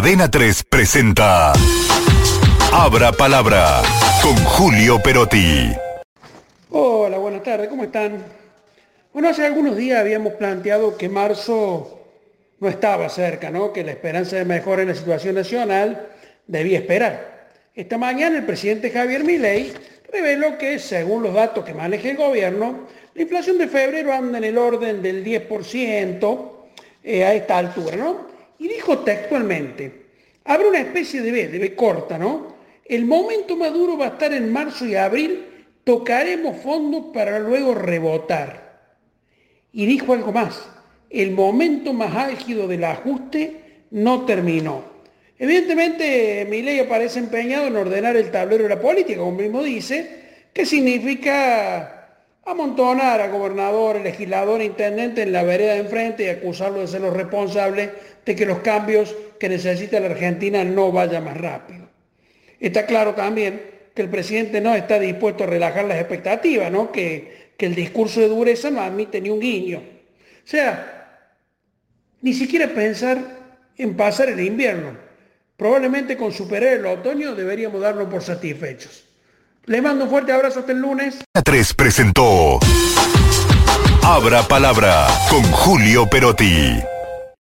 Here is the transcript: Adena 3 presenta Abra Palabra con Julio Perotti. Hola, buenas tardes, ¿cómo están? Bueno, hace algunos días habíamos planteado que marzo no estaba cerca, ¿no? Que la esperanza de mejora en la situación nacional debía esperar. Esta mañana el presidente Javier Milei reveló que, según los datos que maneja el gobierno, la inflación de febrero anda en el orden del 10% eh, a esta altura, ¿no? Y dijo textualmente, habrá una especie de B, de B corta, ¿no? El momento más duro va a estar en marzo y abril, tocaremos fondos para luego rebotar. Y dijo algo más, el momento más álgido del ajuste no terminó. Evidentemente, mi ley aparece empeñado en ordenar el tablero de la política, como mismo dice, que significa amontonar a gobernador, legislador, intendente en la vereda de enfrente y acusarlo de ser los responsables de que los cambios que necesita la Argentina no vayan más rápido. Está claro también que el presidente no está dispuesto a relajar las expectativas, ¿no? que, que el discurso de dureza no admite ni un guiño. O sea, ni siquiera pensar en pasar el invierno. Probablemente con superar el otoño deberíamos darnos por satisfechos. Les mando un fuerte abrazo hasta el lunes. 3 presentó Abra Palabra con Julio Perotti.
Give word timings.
Adena 0.00 0.30
3 0.30 0.64
presenta 0.64 1.52
Abra 2.72 3.12
Palabra 3.12 3.82
con 4.22 4.34
Julio 4.34 4.98
Perotti. 4.98 5.72
Hola, 6.70 7.18
buenas 7.18 7.42
tardes, 7.42 7.68
¿cómo 7.68 7.84
están? 7.84 8.24
Bueno, 9.12 9.28
hace 9.28 9.44
algunos 9.44 9.76
días 9.76 10.00
habíamos 10.00 10.32
planteado 10.32 10.96
que 10.96 11.10
marzo 11.10 12.00
no 12.60 12.68
estaba 12.70 13.10
cerca, 13.10 13.50
¿no? 13.50 13.74
Que 13.74 13.84
la 13.84 13.90
esperanza 13.90 14.36
de 14.36 14.46
mejora 14.46 14.80
en 14.80 14.88
la 14.88 14.94
situación 14.94 15.34
nacional 15.34 16.08
debía 16.46 16.78
esperar. 16.78 17.50
Esta 17.74 17.98
mañana 17.98 18.38
el 18.38 18.46
presidente 18.46 18.90
Javier 18.90 19.22
Milei 19.22 19.70
reveló 20.10 20.56
que, 20.56 20.78
según 20.78 21.24
los 21.24 21.34
datos 21.34 21.62
que 21.62 21.74
maneja 21.74 22.08
el 22.08 22.16
gobierno, 22.16 22.86
la 23.12 23.20
inflación 23.20 23.58
de 23.58 23.68
febrero 23.68 24.14
anda 24.14 24.38
en 24.38 24.44
el 24.44 24.56
orden 24.56 25.02
del 25.02 25.22
10% 25.22 26.52
eh, 27.04 27.22
a 27.22 27.34
esta 27.34 27.58
altura, 27.58 27.96
¿no? 27.96 28.29
Y 28.60 28.68
dijo 28.68 28.98
textualmente, 28.98 29.90
habrá 30.44 30.68
una 30.68 30.80
especie 30.80 31.22
de 31.22 31.32
B, 31.32 31.48
de 31.48 31.58
B 31.58 31.74
corta, 31.74 32.18
¿no? 32.18 32.54
El 32.84 33.06
momento 33.06 33.56
más 33.56 33.72
duro 33.72 33.96
va 33.96 34.04
a 34.04 34.08
estar 34.10 34.34
en 34.34 34.52
marzo 34.52 34.84
y 34.84 34.94
abril, 34.94 35.46
tocaremos 35.82 36.58
fondos 36.58 37.06
para 37.14 37.38
luego 37.38 37.74
rebotar. 37.74 38.92
Y 39.72 39.86
dijo 39.86 40.12
algo 40.12 40.30
más, 40.30 40.68
el 41.08 41.30
momento 41.30 41.94
más 41.94 42.14
álgido 42.14 42.68
del 42.68 42.84
ajuste 42.84 43.84
no 43.92 44.26
terminó. 44.26 44.84
Evidentemente, 45.38 46.46
mi 46.50 46.60
ley 46.60 46.80
aparece 46.80 47.18
empeñado 47.18 47.66
en 47.66 47.76
ordenar 47.76 48.14
el 48.16 48.30
tablero 48.30 48.64
de 48.64 48.68
la 48.68 48.80
política, 48.80 49.20
como 49.20 49.38
mismo 49.38 49.62
dice, 49.62 50.20
que 50.52 50.66
significa 50.66 51.99
amontonar 52.44 53.20
a 53.20 53.28
gobernador, 53.28 54.00
legislador, 54.00 54.62
intendente 54.62 55.22
en 55.22 55.32
la 55.32 55.42
vereda 55.42 55.74
de 55.74 55.80
enfrente 55.80 56.24
y 56.24 56.28
acusarlo 56.28 56.80
de 56.80 56.88
ser 56.88 57.00
los 57.00 57.14
responsables 57.14 57.90
de 58.24 58.34
que 58.34 58.46
los 58.46 58.60
cambios 58.60 59.14
que 59.38 59.48
necesita 59.48 60.00
la 60.00 60.06
Argentina 60.06 60.64
no 60.64 60.92
vayan 60.92 61.24
más 61.24 61.36
rápido. 61.36 61.88
Está 62.58 62.86
claro 62.86 63.14
también 63.14 63.62
que 63.94 64.02
el 64.02 64.08
presidente 64.08 64.60
no 64.60 64.74
está 64.74 64.98
dispuesto 64.98 65.44
a 65.44 65.46
relajar 65.46 65.84
las 65.84 65.98
expectativas, 65.98 66.70
¿no? 66.70 66.92
que, 66.92 67.52
que 67.56 67.66
el 67.66 67.74
discurso 67.74 68.20
de 68.20 68.28
dureza 68.28 68.70
no 68.70 68.80
admite 68.80 69.20
ni 69.20 69.30
un 69.30 69.40
guiño. 69.40 69.78
O 69.78 70.48
sea, 70.48 71.26
ni 72.22 72.32
siquiera 72.32 72.68
pensar 72.68 73.18
en 73.76 73.96
pasar 73.96 74.28
el 74.28 74.40
invierno. 74.40 74.96
Probablemente 75.56 76.16
con 76.16 76.32
superar 76.32 76.74
el 76.74 76.86
otoño 76.86 77.34
deberíamos 77.34 77.80
darnos 77.80 78.08
por 78.08 78.22
satisfechos. 78.22 79.09
Les 79.66 79.82
mando 79.82 80.04
un 80.04 80.10
fuerte 80.10 80.32
abrazo 80.32 80.60
hasta 80.60 80.72
el 80.72 80.78
lunes. 80.78 81.18
3 81.44 81.74
presentó 81.74 82.58
Abra 84.02 84.42
Palabra 84.42 85.06
con 85.28 85.42
Julio 85.52 86.08
Perotti. 86.08 86.80